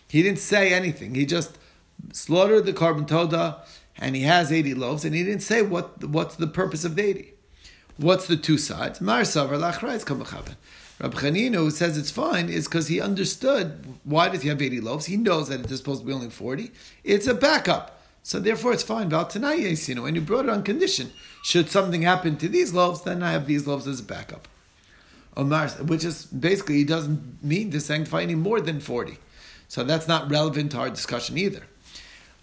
He 0.08 0.22
didn't 0.22 0.40
say 0.40 0.72
anything. 0.72 1.16
He 1.16 1.26
just 1.26 1.58
slaughtered 2.14 2.66
the 2.66 2.74
korban 2.74 3.08
toda, 3.08 3.64
and 3.98 4.16
he 4.16 4.22
has 4.24 4.52
80 4.52 4.76
loaves, 4.76 5.04
and 5.04 5.16
he 5.16 5.24
didn't 5.24 5.42
say 5.42 5.64
what 5.64 6.04
what's 6.04 6.36
the 6.36 6.48
purpose 6.48 6.86
of 6.86 6.96
the 6.96 7.04
80. 7.04 7.34
What's 7.98 8.28
the 8.28 8.38
two 8.38 8.60
sides? 8.60 9.02
Mar 9.02 9.22
savar 9.22 9.60
lachrayz 9.60 10.06
kamachaven. 10.06 10.56
Rabbi 11.00 11.18
Chanina, 11.18 11.56
who 11.56 11.72
says 11.72 11.98
it's 11.98 12.12
fine, 12.12 12.50
is 12.50 12.66
because 12.66 12.88
he 12.88 13.02
understood 13.02 13.98
why 14.04 14.30
does 14.30 14.44
he 14.44 14.50
have 14.50 14.62
80 14.62 14.82
loaves? 14.82 15.08
He 15.08 15.18
knows 15.18 15.50
that 15.50 15.62
it's 15.62 15.76
supposed 15.78 16.02
to 16.02 16.06
be 16.06 16.14
only 16.14 16.30
40. 16.30 16.72
It's 17.04 17.26
a 17.26 17.34
backup. 17.34 18.01
So 18.24 18.40
therefore 18.40 18.74
it's 18.74 18.84
fine. 18.84 19.12
And 19.12 20.16
you 20.16 20.22
brought 20.22 20.46
it 20.46 20.50
on 20.50 20.64
condition. 20.64 21.12
Should 21.44 21.70
something 21.70 22.04
happen 22.04 22.38
to 22.38 22.48
these 22.48 22.74
loaves, 22.74 23.02
then 23.02 23.24
I 23.24 23.32
have 23.32 23.48
these 23.48 23.66
loaves 23.66 23.88
as 23.88 24.00
a 24.00 24.04
backup. 24.04 24.48
Omar, 25.36 25.70
which 25.70 26.04
is 26.04 26.26
basically 26.26 26.76
he 26.76 26.84
doesn't 26.84 27.44
mean 27.44 27.72
to 27.72 27.80
sanctify 27.80 28.22
any 28.22 28.36
more 28.36 28.60
than 28.60 28.80
40. 28.80 29.18
So 29.68 29.84
that's 29.84 30.08
not 30.08 30.30
relevant 30.30 30.72
to 30.72 30.80
our 30.80 30.90
discussion 30.90 31.38
either. 31.38 31.64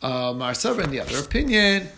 Um, 0.01 0.41
our 0.41 0.53
in 0.53 0.91
the 0.91 1.01
other 1.01 1.19
opinion, 1.19 1.89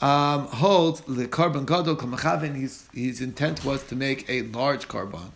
um, 0.00 0.46
holds 0.48 1.00
the 1.02 1.26
korban 1.26 1.66
gadol 1.66 1.96
kamachavin. 1.96 2.54
His 2.54 2.88
his 2.92 3.20
intent 3.20 3.64
was 3.64 3.82
to 3.84 3.96
make 3.96 4.28
a 4.28 4.42
large 4.42 4.86
korban, 4.88 5.30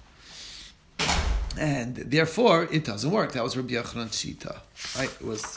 and 1.59 1.97
therefore 1.97 2.69
it 2.71 2.85
doesn't 2.85 3.11
work. 3.11 3.33
That 3.33 3.43
was 3.43 3.57
Rabbi 3.57 3.75
Yochanan 3.75 4.11
Shita, 4.11 4.61
right? 4.99 5.11
It 5.21 5.27
was 5.27 5.57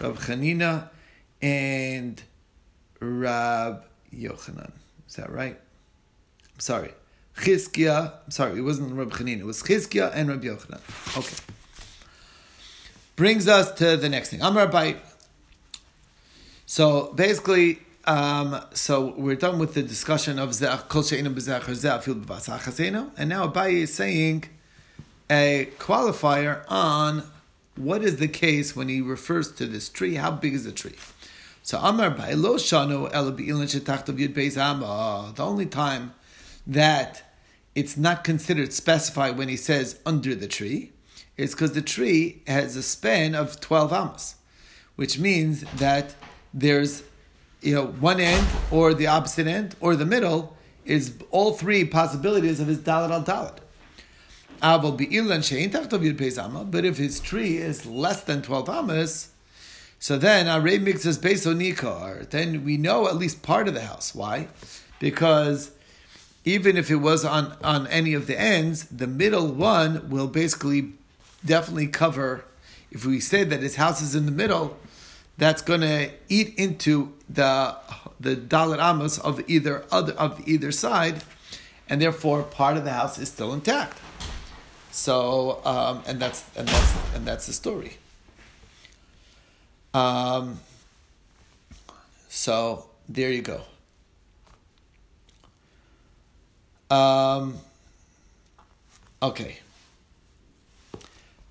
Rabbi 0.00 0.16
Chanina 0.20 0.90
and 1.42 2.22
Rab 3.00 3.84
Yochanan. 4.14 4.72
Is 5.08 5.16
that 5.16 5.30
right? 5.30 5.58
I'm 6.54 6.60
sorry. 6.60 6.92
Chizkia, 7.36 8.12
sorry, 8.28 8.58
it 8.58 8.62
wasn't 8.62 8.92
Rab 8.92 9.10
Chanina, 9.10 9.40
it 9.40 9.46
was 9.46 9.62
Chizkia 9.62 10.12
and 10.14 10.28
Rabbi 10.28 10.46
Yochanan. 10.46 11.18
Okay 11.18 11.52
brings 13.16 13.46
us 13.48 13.72
to 13.72 13.96
the 13.96 14.08
next 14.08 14.30
thing. 14.30 14.40
Amar 14.42 14.66
Abai. 14.66 14.96
So 16.66 17.12
basically, 17.12 17.78
um, 18.04 18.60
so 18.72 19.14
we're 19.16 19.36
done 19.36 19.58
with 19.58 19.74
the 19.74 19.82
discussion 19.82 20.38
of 20.38 20.58
kol 20.88 21.02
she'enim 21.02 21.34
b'zachar 21.34 23.10
and 23.16 23.28
now 23.28 23.46
Abai 23.46 23.72
is 23.72 23.94
saying 23.94 24.44
a 25.30 25.68
qualifier 25.78 26.64
on 26.68 27.22
what 27.76 28.02
is 28.02 28.16
the 28.16 28.28
case 28.28 28.74
when 28.74 28.88
he 28.88 29.00
refers 29.00 29.52
to 29.52 29.66
this 29.66 29.88
tree. 29.88 30.16
How 30.16 30.30
big 30.30 30.54
is 30.54 30.64
the 30.64 30.72
tree? 30.72 30.96
So 31.62 31.78
Amar 31.78 32.10
Abai 32.10 32.34
lo 32.40 32.56
shano 32.56 33.10
yud 33.10 34.34
beis 34.34 34.58
ah, 34.60 35.32
The 35.34 35.44
only 35.44 35.66
time 35.66 36.12
that 36.66 37.22
it's 37.74 37.96
not 37.96 38.24
considered 38.24 38.72
specified 38.72 39.38
when 39.38 39.48
he 39.48 39.56
says 39.56 40.00
under 40.04 40.34
the 40.34 40.48
tree 40.48 40.92
is 41.36 41.52
because 41.52 41.72
the 41.72 41.82
tree 41.82 42.42
has 42.46 42.76
a 42.76 42.82
span 42.82 43.34
of 43.34 43.60
12 43.60 43.92
amas, 43.92 44.34
which 44.96 45.18
means 45.18 45.64
that 45.76 46.14
there's 46.52 47.04
you 47.60 47.74
know 47.74 47.86
one 47.86 48.18
end 48.20 48.46
or 48.70 48.92
the 48.92 49.06
opposite 49.06 49.46
end 49.46 49.76
or 49.80 49.94
the 49.94 50.04
middle 50.04 50.56
is 50.84 51.16
all 51.30 51.52
three 51.52 51.84
possibilities 51.84 52.58
of 52.58 52.66
his 52.66 52.78
dalit 52.78 53.10
al 53.10 53.22
dalit. 53.22 53.58
But 56.70 56.84
if 56.84 56.96
his 56.96 57.20
tree 57.20 57.56
is 57.56 57.86
less 57.86 58.22
than 58.22 58.42
12 58.42 58.68
amas, 58.68 59.31
so 60.02 60.18
then 60.18 60.46
Arei 60.46 60.82
mixes 60.82 61.16
beso 61.16 61.54
nikar, 61.54 62.28
then 62.28 62.64
we 62.64 62.76
know 62.76 63.06
at 63.06 63.14
least 63.14 63.40
part 63.42 63.68
of 63.68 63.74
the 63.74 63.82
house. 63.82 64.16
Why? 64.16 64.48
Because 64.98 65.70
even 66.44 66.76
if 66.76 66.90
it 66.90 66.96
was 66.96 67.24
on, 67.24 67.56
on 67.62 67.86
any 67.86 68.12
of 68.12 68.26
the 68.26 68.36
ends, 68.36 68.86
the 68.86 69.06
middle 69.06 69.46
one 69.46 70.10
will 70.10 70.26
basically 70.26 70.94
definitely 71.46 71.86
cover. 71.86 72.44
If 72.90 73.06
we 73.06 73.20
say 73.20 73.44
that 73.44 73.62
his 73.62 73.76
house 73.76 74.02
is 74.02 74.16
in 74.16 74.26
the 74.26 74.32
middle, 74.32 74.76
that's 75.38 75.62
going 75.62 75.82
to 75.82 76.10
eat 76.28 76.52
into 76.56 77.12
the 77.30 77.76
the 78.18 78.34
dalit 78.34 78.80
amos 78.82 79.18
of 79.18 79.48
either 79.48 79.84
other 79.92 80.14
of 80.14 80.42
either 80.48 80.72
side, 80.72 81.22
and 81.88 82.02
therefore 82.02 82.42
part 82.42 82.76
of 82.76 82.82
the 82.82 82.92
house 82.92 83.20
is 83.20 83.28
still 83.28 83.52
intact. 83.52 84.00
So 84.90 85.60
um, 85.64 86.02
and 86.08 86.18
that's 86.18 86.44
and 86.56 86.66
that's 86.66 87.14
and 87.14 87.24
that's 87.24 87.46
the 87.46 87.52
story. 87.52 87.98
Um, 89.94 90.58
so 92.28 92.86
there 93.08 93.30
you 93.30 93.42
go. 93.42 93.62
Um, 96.90 97.58
okay. 99.22 99.58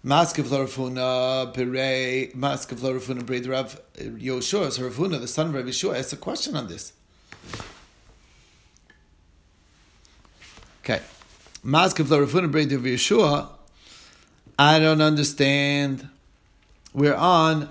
Maskiv 0.06 0.46
Lorafuna 0.46 1.54
Berei 1.54 2.34
Maskiv 2.36 2.80
Lorafuna 2.80 3.22
Berei 3.22 3.48
Rav 3.48 3.80
Yoshua, 3.98 4.72
so 4.72 4.90
the 5.20 5.28
son 5.28 5.48
of 5.48 5.54
Rav 5.54 5.66
Yeshua, 5.66 5.98
asked 5.98 6.14
a 6.14 6.18
question 6.18 6.56
on 6.56 6.68
this. 6.68 6.94
Okay. 10.84 11.02
Maskiv 11.64 12.06
Lorafuna 12.06 12.52
Berei 12.52 12.72
Rav 12.72 12.82
Yeshua, 12.82 13.50
I 14.58 14.80
don't 14.80 15.02
understand. 15.02 16.10
We're 16.94 17.16
on 17.16 17.70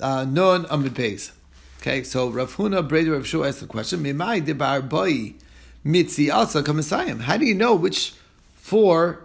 Uh, 0.00 0.24
Nun 0.24 0.66
Amid 0.70 0.94
Beis. 0.94 1.32
Okay, 1.80 2.02
so 2.02 2.28
Rav 2.28 2.56
Huna 2.56 2.86
Breder 2.86 3.12
Rav 3.12 3.26
Shua 3.26 3.48
asked 3.48 3.60
the 3.60 3.66
question: 3.66 4.02
Mimai 4.02 4.44
de 4.44 4.54
Bar 4.54 4.82
Boi 4.82 5.34
Mitzi 5.84 6.26
Alsa 6.26 6.62
Kamisayim. 6.62 7.20
How 7.20 7.36
do 7.36 7.46
you 7.46 7.54
know 7.54 7.74
which 7.74 8.14
four 8.54 9.24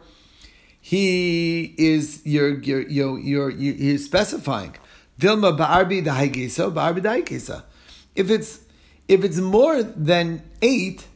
he 0.80 1.74
is 1.80 2.22
you're 2.26 2.60
you're 2.60 2.88
you're, 2.88 3.50
you're, 3.50 3.98
specifying 3.98 4.76
Dilma 5.20 5.58
ba'arbi 5.58 6.06
dahaigesa 6.06 6.72
ba'arbi 6.72 7.02
dahaigesa. 7.02 7.64
If 8.16 8.30
it's 8.30 8.60
if 9.08 9.24
it's 9.24 9.38
more 9.38 9.82
than 9.82 10.44
eight, 10.62 11.08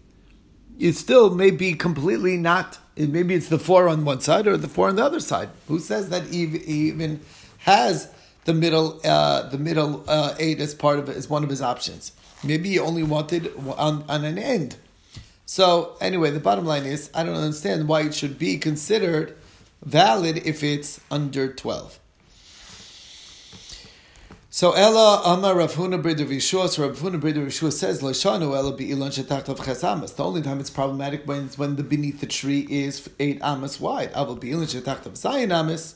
it 0.80 0.94
still 0.94 1.36
may 1.36 1.52
be 1.52 1.74
completely 1.74 2.36
not. 2.36 2.80
Maybe 2.98 3.36
it's 3.36 3.50
the 3.50 3.60
four 3.60 3.88
on 3.88 4.06
one 4.06 4.22
side 4.22 4.48
or 4.48 4.58
the 4.58 4.68
four 4.68 4.90
on 4.90 4.96
the 4.96 5.06
other 5.06 5.20
side. 5.20 5.50
Who 5.68 5.80
says 5.80 6.10
that 6.10 6.28
even 6.34 7.22
has 7.60 8.10
the 8.46 8.54
middle 8.54 9.00
uh, 9.04 9.44
the 9.50 9.58
middle 9.58 10.04
uh, 10.08 10.36
eight 10.40 10.60
as 10.60 10.74
part 10.74 11.00
of 11.00 11.10
it 11.10 11.18
as 11.18 11.30
one 11.30 11.44
of 11.44 11.50
his 11.50 11.62
options? 11.62 12.12
Maybe 12.44 12.70
he 12.70 12.80
only 12.80 13.04
wanted 13.04 13.52
on, 13.78 14.06
on 14.08 14.24
an 14.24 14.38
end. 14.38 14.78
So 15.46 15.98
anyway, 16.00 16.32
the 16.32 16.40
bottom 16.40 16.66
line 16.66 16.86
is 16.86 17.10
I 17.14 17.24
don't 17.24 17.36
understand 17.36 17.88
why 17.88 18.02
it 18.02 18.14
should 18.14 18.38
be 18.38 18.58
considered 18.58 19.36
valid 19.84 20.38
if 20.46 20.64
it's 20.64 21.00
under 21.10 21.52
12. 21.52 22.00
So 24.52 24.72
Ella 24.72 25.22
Amar 25.26 25.56
Rav 25.56 25.74
Huna 25.74 26.02
Brid 26.02 26.18
Yeshua, 26.18 26.70
so 26.70 26.88
Rav 26.88 27.00
Huna 27.00 27.20
Brid 27.22 27.36
Yeshua 27.36 27.72
says 27.72 28.02
Loshanu 28.02 28.56
Ella 28.56 28.76
Be'ilan 28.76 29.10
Shetacht 29.10 29.48
of 29.48 29.60
Chesamas. 29.60 30.16
The 30.16 30.24
only 30.24 30.42
time 30.42 30.60
it's 30.60 30.72
problematic 30.72 31.28
when 31.28 31.50
when 31.50 31.76
the 31.76 31.84
beneath 31.84 32.20
the 32.20 32.26
tree 32.26 32.66
is 32.70 33.10
eight 33.20 33.40
amas 33.42 33.80
wide. 33.80 34.12
Aval 34.14 34.40
Be'ilan 34.40 34.64
Shetacht 34.64 35.06
of 35.06 35.14
Zayin 35.14 35.52
amas. 35.52 35.96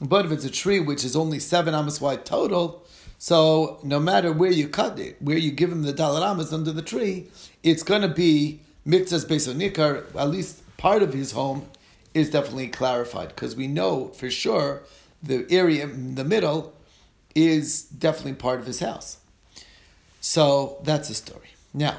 But 0.00 0.26
if 0.26 0.32
it's 0.32 0.44
a 0.44 0.50
tree 0.50 0.80
which 0.80 1.04
is 1.04 1.14
only 1.14 1.38
seven 1.38 1.74
amas 1.74 2.00
wide 2.00 2.24
total, 2.24 2.84
so 3.18 3.78
no 3.82 4.00
matter 4.00 4.32
where 4.32 4.50
you 4.50 4.68
cut 4.68 4.98
it, 4.98 5.20
where 5.20 5.38
you 5.38 5.50
give 5.50 5.70
him 5.70 5.82
the 5.82 5.92
dalar 5.92 6.22
amas 6.22 6.52
under 6.52 6.72
the 6.72 6.82
tree, 6.82 7.28
it's 7.62 7.82
going 7.82 8.02
to 8.02 8.08
be 8.08 8.60
mitzvahs 8.86 9.26
based 9.26 9.48
on 9.48 9.56
nikar. 9.56 10.04
At 10.16 10.30
least 10.30 10.62
part 10.76 11.02
of 11.02 11.12
his 11.12 11.32
home 11.32 11.68
is 12.12 12.30
definitely 12.30 12.68
clarified 12.68 13.28
because 13.28 13.56
we 13.56 13.66
know 13.66 14.08
for 14.08 14.30
sure 14.30 14.82
the 15.22 15.46
area 15.50 15.84
in 15.84 16.16
the 16.16 16.24
middle 16.24 16.74
is 17.34 17.82
definitely 17.84 18.34
part 18.34 18.60
of 18.60 18.66
his 18.66 18.80
house. 18.80 19.18
So 20.20 20.78
that's 20.82 21.08
the 21.08 21.14
story. 21.14 21.48
Now, 21.72 21.98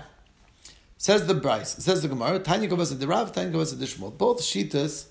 says 0.98 1.28
the 1.28 1.36
Brysa, 1.36 1.82
says 1.82 2.02
the 2.02 2.08
Gemara, 2.08 2.40
Tanya 2.40 2.70
Kavasa 2.70 2.98
the 2.98 3.08
Rav, 3.08 3.32
Tanya 3.32 3.52
Kavasa 3.52 3.78
the 3.78 3.86
Shmuel. 3.86 4.18
Both 4.18 4.42
Shitas 4.42 5.08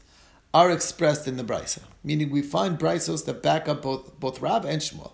are 0.54 0.70
expressed 0.70 1.26
in 1.26 1.36
the 1.36 1.42
Brysa, 1.42 1.80
meaning 2.04 2.30
we 2.30 2.40
find 2.40 2.78
Brysos 2.78 3.24
that 3.26 3.42
back 3.42 3.68
up 3.68 3.82
both, 3.82 4.18
both 4.20 4.40
Rav 4.40 4.64
and 4.64 4.80
Shmuel. 4.80 5.10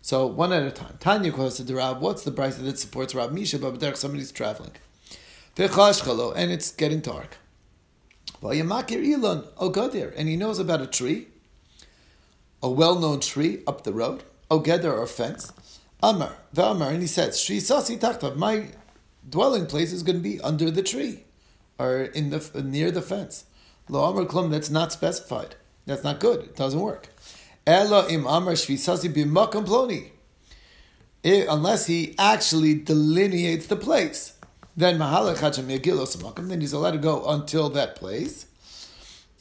So 0.00 0.26
one 0.26 0.54
at 0.54 0.62
a 0.62 0.70
time. 0.70 0.96
Tanya 1.00 1.30
Kavasa 1.30 1.66
the 1.66 1.74
Rav, 1.74 2.00
what's 2.00 2.24
the 2.24 2.32
Brysa 2.32 2.64
that 2.64 2.78
supports 2.78 3.14
Rav 3.14 3.30
Misha, 3.32 3.58
but 3.58 3.78
there 3.78 3.94
somebody's 3.94 4.32
traveling? 4.32 4.72
And 5.56 6.50
it's 6.50 6.72
getting 6.72 7.00
dark. 7.00 7.36
Vayamakir 8.42 9.06
Elon, 9.06 9.44
Ogadir, 9.58 10.14
and 10.16 10.28
he 10.28 10.36
knows 10.36 10.58
about 10.58 10.80
a 10.80 10.86
tree, 10.86 11.28
a 12.62 12.70
well-known 12.70 13.20
tree 13.20 13.62
up 13.66 13.84
the 13.84 13.92
road, 13.92 14.24
Ogeder 14.50 14.92
or 14.92 15.06
fence. 15.06 15.52
Amar, 16.02 16.36
V'amar, 16.54 16.90
and 16.90 17.02
he 17.02 17.06
says, 17.06 17.40
Shri 17.40 17.58
Sasi 17.58 17.96
my 18.36 18.68
dwelling 19.28 19.66
place 19.66 19.92
is 19.92 20.02
going 20.02 20.16
to 20.16 20.22
be 20.22 20.40
under 20.40 20.70
the 20.70 20.82
tree, 20.82 21.24
or 21.78 22.02
in 22.02 22.30
the 22.30 22.62
near 22.62 22.90
the 22.90 23.02
fence. 23.02 23.44
Lo 23.88 24.04
Amar 24.04 24.24
Klum, 24.24 24.50
that's 24.50 24.70
not 24.70 24.92
specified. 24.92 25.56
That's 25.86 26.02
not 26.02 26.20
good. 26.20 26.40
It 26.44 26.56
doesn't 26.56 26.80
work. 26.80 27.08
Ela 27.66 28.08
im 28.08 28.26
Amar 28.26 28.56
Shri 28.56 28.76
Sasi 28.76 29.08
b'makam 29.12 29.66
ploni. 29.66 30.10
Unless 31.24 31.86
he 31.86 32.14
actually 32.18 32.74
delineates 32.74 33.66
the 33.66 33.76
place. 33.76 34.34
Then 34.76 34.98
Mahalach 34.98 35.38
Hacham 35.38 35.68
Yagilos 35.68 36.48
then 36.48 36.60
he's 36.60 36.72
allowed 36.72 36.92
to 36.92 36.98
go 36.98 37.28
until 37.28 37.70
that 37.70 37.96
place. 37.96 38.46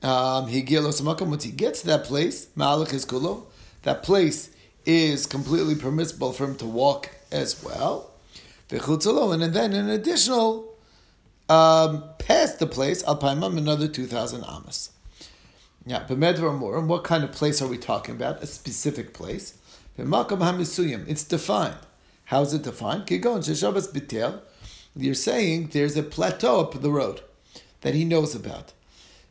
Um, 0.02 0.48
he 0.48 0.62
once 0.78 1.44
he 1.44 1.52
gets 1.52 1.82
to 1.82 1.88
that 1.88 2.04
place, 2.04 2.48
Mahalach 2.58 2.94
is 2.94 3.06
Kulo, 3.06 3.46
that 3.84 4.04
place 4.04 4.50
is 4.86 5.26
completely 5.26 5.76
permissible 5.76 6.34
for 6.34 6.46
him 6.46 6.56
to 6.58 6.66
walk 6.66 7.10
as 7.32 7.64
well. 7.64 8.12
And 8.70 9.42
then 9.54 9.74
an 9.74 9.90
additional 9.90 10.73
um, 11.50 12.04
past 12.20 12.60
the 12.60 12.68
place, 12.68 13.04
Alpaimam, 13.04 13.58
another 13.58 13.88
2,000 13.88 14.44
amas. 14.44 14.92
Yeah, 15.86 16.06
B'medvar 16.08 16.58
Morim, 16.58 16.88
what 16.88 17.04
kind 17.04 17.24
of 17.24 17.32
place 17.32 17.62
are 17.62 17.68
we 17.68 17.78
talking 17.78 18.16
about? 18.16 18.42
A 18.42 18.48
specific 18.48 19.14
place. 19.14 19.58
B'makam 19.98 20.40
hamisuyim, 20.40 21.08
it's 21.08 21.24
defined. 21.24 21.78
How 22.26 22.42
is 22.42 22.54
it 22.54 22.64
defined? 22.64 23.06
Kigon 23.06 23.40
sheshavas 23.40 23.92
bitel. 23.92 24.40
You're 24.96 25.14
saying 25.16 25.70
there's 25.74 25.98
a 25.98 26.04
plateau 26.04 26.62
up 26.62 26.80
the 26.80 26.92
road 26.92 27.22
that 27.82 27.96
he 27.96 28.06
knows 28.06 28.34
about. 28.34 28.74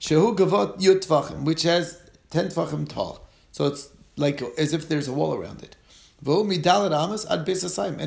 Shehu 0.01 0.37
gavot 0.37 0.81
yut 0.81 1.43
which 1.45 1.63
has 1.63 2.01
10 2.31 2.49
tvachim 2.49 2.89
tall. 2.89 3.27
So 3.53 3.67
it's 3.67 3.89
like 4.17 4.43
as 4.59 4.73
if 4.73 4.89
there's 4.89 5.09
a 5.09 5.13
wall 5.13 5.35
around 5.35 5.63
it. 5.63 5.77
And 6.25 6.53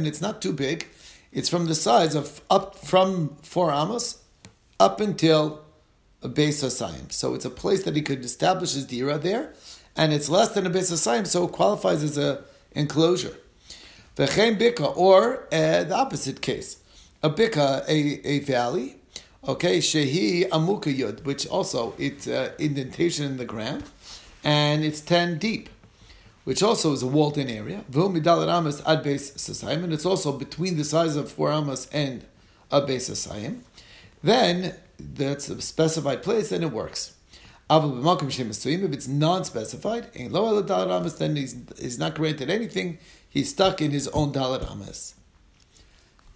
it's 0.07 0.21
not 0.21 0.41
too 0.41 0.53
big. 0.53 0.87
It's 1.35 1.49
from 1.49 1.65
the 1.65 1.75
size 1.75 2.15
of 2.15 2.39
up 2.49 2.75
from 2.75 3.35
four 3.43 3.69
amos 3.69 4.23
up 4.79 5.01
until 5.01 5.65
a 6.23 6.29
base 6.29 6.63
of 6.63 6.71
asayim. 6.71 7.11
So 7.11 7.33
it's 7.35 7.43
a 7.43 7.49
place 7.49 7.83
that 7.83 7.93
he 7.93 8.01
could 8.01 8.23
establish 8.23 8.73
his 8.73 8.85
dira 8.85 9.17
there, 9.17 9.53
and 9.97 10.13
it's 10.13 10.29
less 10.29 10.53
than 10.53 10.65
a 10.65 10.69
base 10.69 10.91
of 10.91 10.97
asayim, 10.97 11.27
so 11.27 11.43
it 11.43 11.51
qualifies 11.51 12.03
as 12.03 12.17
a 12.17 12.45
enclosure. 12.71 13.35
V'chein 14.15 14.57
bika, 14.57 14.95
or 14.95 15.43
uh, 15.51 15.83
the 15.83 15.93
opposite 15.93 16.41
case, 16.41 16.77
a 17.21 17.29
bika, 17.29 17.83
a, 17.89 17.97
a 18.25 18.39
valley, 18.39 18.95
okay, 19.45 19.79
shehi 19.79 20.47
amuka 20.47 20.91
yud, 21.01 21.25
which 21.25 21.45
also 21.47 21.93
it's 21.97 22.27
uh, 22.27 22.53
indentation 22.57 23.25
in 23.25 23.35
the 23.35 23.45
ground, 23.45 23.83
and 24.41 24.85
it's 24.85 25.01
ten 25.01 25.37
deep 25.37 25.67
which 26.45 26.63
also 26.63 26.93
is 26.93 27.03
a 27.03 27.07
walled-in 27.07 27.49
area. 27.49 27.83
amas 27.93 28.81
ad 28.85 29.03
base 29.03 29.31
sasayim, 29.31 29.83
and 29.83 29.91
it's 29.91 30.05
also 30.05 30.31
between 30.31 30.77
the 30.77 30.85
size 30.85 31.17
of 31.17 31.29
four 31.29 31.51
amas 31.51 31.89
and 31.91 32.23
a 32.71 32.81
base 32.81 33.09
sasayim. 33.09 33.59
Then 34.23 34.75
that's 34.97 35.49
a 35.49 35.61
specified 35.61 36.23
place, 36.23 36.49
then 36.49 36.63
it 36.63 36.71
works. 36.71 37.15
If 37.69 38.93
it's 38.93 39.07
non-specified, 39.07 40.13
then 40.13 41.35
he's, 41.35 41.55
he's 41.79 41.99
not 41.99 42.15
granted 42.15 42.49
anything. 42.49 42.99
He's 43.27 43.49
stuck 43.49 43.81
in 43.81 43.91
his 43.91 44.07
own 44.09 44.31
dalat 44.31 45.13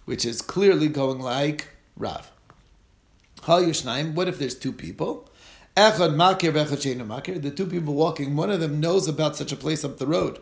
which 0.04 0.24
is 0.24 0.42
clearly 0.42 0.88
going 0.88 1.20
like 1.20 1.68
Rav. 1.96 2.32
What 3.46 4.28
if 4.28 4.38
there's 4.38 4.58
two 4.58 4.72
people? 4.72 5.29
Echad 5.76 6.14
makir 6.14 6.52
v'echad 6.52 6.96
makir. 7.06 7.40
The 7.40 7.50
two 7.50 7.66
people 7.66 7.94
walking, 7.94 8.36
one 8.36 8.50
of 8.50 8.60
them 8.60 8.80
knows 8.80 9.06
about 9.08 9.36
such 9.36 9.52
a 9.52 9.56
place 9.56 9.84
up 9.84 9.98
the 9.98 10.06
road. 10.06 10.38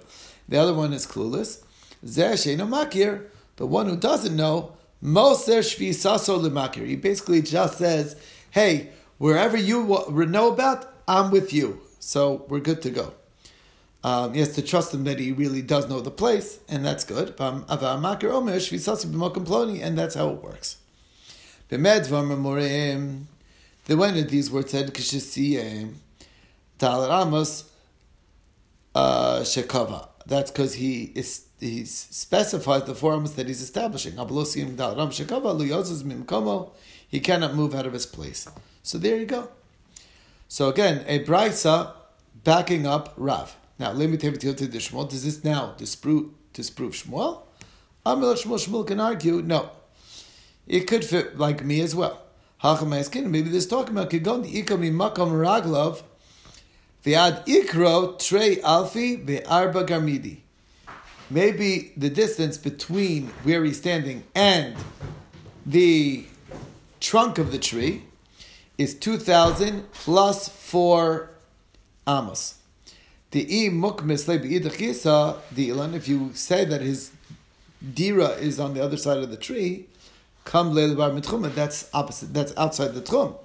The 0.48 0.56
other 0.58 0.74
one 0.74 0.92
is 0.92 1.06
clueless. 1.06 1.62
Zer 2.06 2.32
sheinu 2.32 2.66
makir. 2.68 3.26
The 3.56 3.66
one 3.66 3.88
who 3.88 3.96
doesn't 3.96 4.36
know, 4.36 4.72
moser 5.00 5.60
shvi 5.60 5.90
saso 5.90 6.38
lemakir. 6.38 6.86
He 6.86 6.96
basically 6.96 7.42
just 7.42 7.78
says, 7.78 8.16
"Hey, 8.50 8.90
wherever 9.18 9.56
you 9.56 10.06
know 10.08 10.48
about, 10.48 10.92
I'm 11.06 11.30
with 11.30 11.52
you, 11.52 11.80
so 11.98 12.44
we're 12.48 12.60
good 12.60 12.80
to 12.82 12.90
go." 12.90 13.12
Um, 14.04 14.32
he 14.32 14.40
has 14.40 14.54
to 14.54 14.62
trust 14.62 14.94
him 14.94 15.02
that 15.04 15.18
he 15.18 15.32
really 15.32 15.60
does 15.60 15.88
know 15.88 16.00
the 16.00 16.12
place, 16.12 16.60
and 16.68 16.86
that's 16.86 17.02
good. 17.02 17.34
And 17.40 17.64
that's 19.98 20.14
how 20.14 20.28
it 20.30 20.42
works. 20.42 20.76
The 23.88 23.96
when 23.96 24.26
these 24.26 24.50
words 24.50 24.70
said 24.70 24.92
Kishisi 24.92 25.94
Talar 26.78 27.26
Amos 27.26 27.72
uh, 28.94 29.40
Shekava. 29.40 30.08
That's 30.26 30.50
because 30.50 30.74
he 30.74 31.04
is 31.14 31.46
he 31.58 31.86
specifies 31.86 32.84
the 32.84 32.94
forms 32.94 33.32
that 33.32 33.48
he's 33.48 33.62
establishing. 33.62 34.12
He 37.08 37.20
cannot 37.20 37.54
move 37.54 37.74
out 37.74 37.86
of 37.86 37.94
his 37.94 38.04
place. 38.04 38.46
So 38.82 38.98
there 38.98 39.16
you 39.16 39.24
go. 39.24 39.48
So 40.48 40.68
again, 40.68 41.02
a 41.06 41.24
brisa 41.24 41.94
backing 42.44 42.86
up 42.86 43.14
Rav. 43.16 43.56
Now, 43.78 43.92
let 43.92 44.10
me 44.10 44.18
take 44.18 44.34
it 44.34 44.40
to 44.40 44.52
the 44.52 44.78
Shmuel. 44.78 45.08
Does 45.08 45.24
this 45.24 45.42
now 45.42 45.72
disprove 45.78 46.32
disprove 46.52 46.92
Shmuel? 46.92 47.40
Amil 48.04 48.34
Shmuel 48.36 48.68
Shmuel 48.68 48.86
can 48.86 49.00
argue 49.00 49.40
no. 49.40 49.70
It 50.66 50.80
could 50.80 51.06
fit 51.06 51.38
like 51.38 51.64
me 51.64 51.80
as 51.80 51.96
well. 51.96 52.27
Maybe 52.60 53.42
this 53.42 53.66
talking 53.66 53.96
about 53.96 54.10
Kigon 54.10 54.44
Ikami 54.44 54.90
Makam 54.90 55.30
Raglav 55.30 56.02
Viad 57.04 57.46
Ikro 57.46 58.18
Trey 58.18 58.56
Alfi 58.56 59.44
Arba 59.48 59.84
Garmidi. 59.84 60.38
Maybe 61.30 61.92
the 61.96 62.10
distance 62.10 62.58
between 62.58 63.28
where 63.44 63.62
he's 63.62 63.78
standing 63.78 64.24
and 64.34 64.74
the 65.64 66.24
trunk 66.98 67.38
of 67.38 67.52
the 67.52 67.58
tree 67.58 68.02
is 68.76 68.94
2,000 68.94 69.92
plus 69.92 70.48
4 70.48 71.30
amos. 72.08 72.56
The 73.30 73.56
e 73.56 73.68
mukmis 73.68 74.24
the 74.26 75.68
ilan, 75.68 75.94
if 75.94 76.08
you 76.08 76.32
say 76.34 76.64
that 76.64 76.80
his 76.80 77.12
dira 77.94 78.30
is 78.30 78.58
on 78.58 78.74
the 78.74 78.82
other 78.82 78.96
side 78.96 79.18
of 79.18 79.30
the 79.30 79.36
tree, 79.36 79.86
come 80.48 80.72
leil 80.72 80.96
bar 80.96 81.10
mitchuma, 81.10 81.54
that's 81.54 81.90
opposite, 81.92 82.32
that's 82.32 82.56
outside 82.56 82.94
the 82.94 83.02
tchum. 83.02 83.36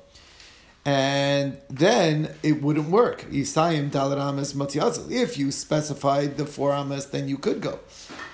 And 0.85 1.57
then 1.69 2.33
it 2.41 2.61
wouldn't 2.61 2.89
work. 2.89 3.23
Yisayim 3.23 3.89
Isayim 3.89 3.91
dalaramas 3.91 4.53
matyazel. 4.53 5.11
If 5.11 5.37
you 5.37 5.51
specified 5.51 6.37
the 6.37 6.45
four 6.45 6.71
amas, 6.71 7.05
then 7.07 7.27
you 7.27 7.37
could 7.37 7.59
go. 7.61 7.79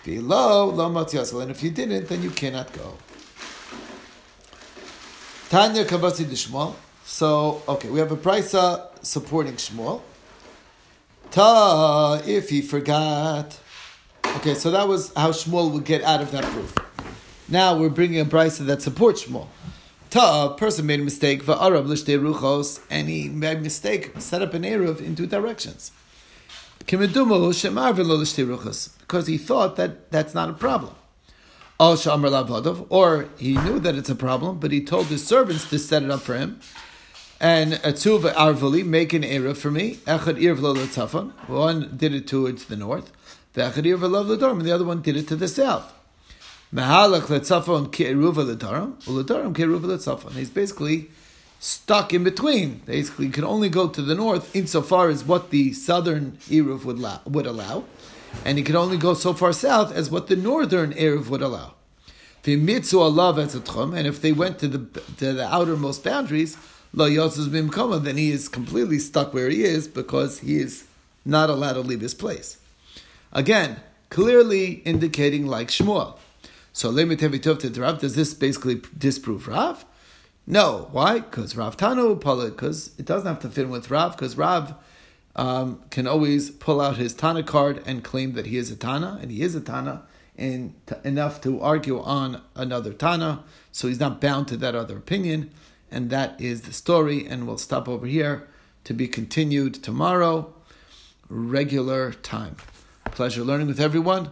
Below 0.04 0.70
lo 0.70 0.90
matyazel. 0.90 1.42
And 1.42 1.52
if 1.52 1.64
you 1.64 1.72
didn't, 1.72 2.08
then 2.10 2.22
you 2.22 2.30
cannot 2.30 2.72
go. 2.74 2.98
Tanya 5.50 5.84
kabasi 5.84 6.26
Shmuel. 6.26 6.76
So, 7.04 7.64
okay, 7.68 7.90
we 7.90 7.98
have 7.98 8.12
a 8.12 8.18
brisa 8.18 8.88
supporting 9.04 9.54
Shmuel. 9.54 10.02
Ta, 11.32 12.22
if 12.26 12.50
he 12.50 12.62
forgot. 12.62 13.60
Okay, 14.38 14.54
so 14.54 14.70
that 14.70 14.88
was 14.88 15.12
how 15.16 15.32
Shmuel 15.32 15.72
would 15.74 15.86
get 15.86 16.04
out 16.04 16.22
of 16.22 16.32
that 16.32 16.44
proof. 16.44 16.76
Now 17.52 17.76
we're 17.76 17.90
bringing 17.90 18.20
a 18.20 18.26
brisa 18.26 18.64
that 18.68 18.84
supports 18.84 19.24
Shmuel. 19.24 19.48
Ta, 20.12 20.50
person 20.50 20.86
made 20.86 21.00
a 21.00 21.04
mistake, 21.04 21.44
va'arav 21.44 21.88
l'shtei 21.88 22.20
ruchos, 22.20 22.80
and 22.92 23.10
he 23.10 23.28
made 23.28 23.58
a 23.58 23.62
mistake, 23.62 24.12
set 24.20 24.44
up 24.44 24.54
an 24.54 24.62
eruv 24.62 25.02
in 25.02 25.16
two 25.16 25.26
directions. 25.26 25.92
Kimedumo 26.86 27.50
shemar 27.50 27.96
v'lo 27.96 28.20
l'shtei 28.20 28.46
ruchos, 28.46 28.96
because 29.00 29.26
he 29.26 29.40
thought 29.40 29.78
that 29.78 30.12
that's 30.12 30.36
not 30.36 30.52
a 30.52 30.54
problem. 30.54 30.94
Al 31.80 31.96
shamar 31.96 32.30
lavadov, 32.30 32.86
or 32.90 33.30
he 33.40 33.58
knew 33.58 33.80
that 33.80 33.96
it's 33.96 34.10
a 34.10 34.16
problem, 34.16 34.60
but 34.60 34.72
he 34.72 34.84
told 34.84 35.08
his 35.08 35.26
servants 35.26 35.68
to 35.72 35.80
set 35.80 36.04
it 36.04 36.12
up 36.12 36.22
for 36.22 36.36
him. 36.36 36.60
And 37.40 37.74
atzuva 37.74 38.32
arvali, 38.34 38.86
make 38.86 39.12
an 39.14 39.24
eruv 39.24 39.58
for 39.58 39.72
me. 39.72 39.96
Echad 40.06 40.40
irv 40.40 40.60
lo 40.60 41.32
One 41.48 41.98
did 41.98 42.14
it 42.14 42.28
towards 42.28 42.66
the 42.66 42.76
north. 42.76 43.12
The 43.54 43.62
echad 43.62 43.92
irv 43.92 44.04
lo 44.04 44.52
and 44.52 44.62
the 44.62 44.72
other 44.72 44.86
one 44.86 45.02
did 45.02 45.18
it 45.18 45.28
to 45.30 45.36
the 45.36 45.48
south. 45.48 45.96
Mahalach 46.74 47.24
letzafon 47.24 47.92
ke'eruva 47.92 48.56
ledaram, 48.56 48.94
uledaram 49.06 49.56
ke'eruva 49.56 49.86
letzafon. 49.86 50.34
He's 50.34 50.52
basically 50.52 51.10
stuck 51.60 52.14
in 52.14 52.24
between. 52.24 52.82
Basically, 52.86 53.26
he 53.26 53.32
can 53.32 53.44
only 53.44 53.70
go 53.70 53.90
to 53.90 54.02
the 54.04 54.14
north 54.14 54.56
insofar 54.56 55.10
as 55.10 55.24
what 55.24 55.50
the 55.50 55.74
southern 55.74 56.34
Eruv 56.48 56.86
would 56.86 56.98
allow, 56.98 57.22
would 57.26 57.48
allow, 57.48 57.86
and 58.46 58.60
he 58.60 58.64
can 58.64 58.76
only 58.76 58.98
go 58.98 59.16
so 59.16 59.34
far 59.34 59.52
south 59.52 59.92
as 59.92 60.12
what 60.12 60.28
the 60.28 60.36
northern 60.36 60.94
Eruv 60.94 61.30
would 61.30 61.42
allow. 61.42 61.74
And 62.46 62.70
if 64.08 64.22
they 64.22 64.32
went 64.32 64.60
to 64.60 64.68
the 64.68 65.02
to 65.18 65.34
the 65.34 65.48
outermost 65.52 66.04
boundaries, 66.04 66.56
then 66.94 68.18
he 68.18 68.32
is 68.32 68.48
completely 68.48 69.00
stuck 69.00 69.34
where 69.34 69.50
he 69.50 69.64
is 69.64 69.88
because 69.88 70.40
he 70.40 70.60
is 70.60 70.86
not 71.26 71.50
allowed 71.50 71.74
to 71.74 71.82
leave 71.82 72.00
his 72.00 72.14
place. 72.14 72.58
Again, 73.34 73.82
clearly 74.10 74.82
indicating 74.86 75.48
like 75.48 75.68
Shmuel. 75.68 76.18
So 76.80 76.90
lemitevitov 76.90 77.60
to 77.74 77.82
Rav, 77.82 78.00
does 78.00 78.16
this 78.16 78.34
basically 78.34 78.82
disprove 78.98 79.50
Rav? 79.50 79.84
No. 80.48 80.88
Why? 80.94 81.20
Because 81.20 81.58
Rav 81.58 81.76
Tano 81.76 82.18
because 82.18 82.92
it 82.98 83.04
doesn't 83.04 83.28
have 83.28 83.42
to 83.42 83.50
fit 83.50 83.66
in 83.66 83.70
with 83.70 83.92
Rav, 83.92 84.16
because 84.16 84.38
Rav 84.38 84.76
um, 85.36 85.82
can 85.90 86.08
always 86.08 86.50
pull 86.50 86.80
out 86.80 86.96
his 86.96 87.14
Tana 87.14 87.44
card 87.44 87.84
and 87.86 88.02
claim 88.02 88.32
that 88.32 88.46
he 88.46 88.56
is 88.56 88.72
a 88.72 88.78
Tana, 88.78 89.20
and 89.22 89.30
he 89.30 89.42
is 89.42 89.56
a 89.56 89.60
Tana, 89.60 90.04
and 90.38 90.74
t- 90.88 90.96
enough 91.04 91.42
to 91.42 91.60
argue 91.60 92.00
on 92.00 92.42
another 92.56 92.94
Tana, 92.94 93.44
so 93.74 93.90
he's 93.90 94.00
not 94.00 94.22
bound 94.22 94.48
to 94.48 94.56
that 94.56 94.74
other 94.74 94.96
opinion, 94.96 95.52
and 95.92 96.10
that 96.12 96.40
is 96.40 96.62
the 96.62 96.72
story, 96.72 97.28
and 97.28 97.46
we'll 97.46 97.58
stop 97.58 97.90
over 97.90 98.06
here 98.06 98.48
to 98.86 98.94
be 98.94 99.10
continued 99.10 99.74
tomorrow, 99.74 100.54
regular 101.28 102.14
time. 102.14 102.56
Pleasure 103.12 103.44
learning 103.44 103.68
with 103.68 103.82
everyone, 103.82 104.32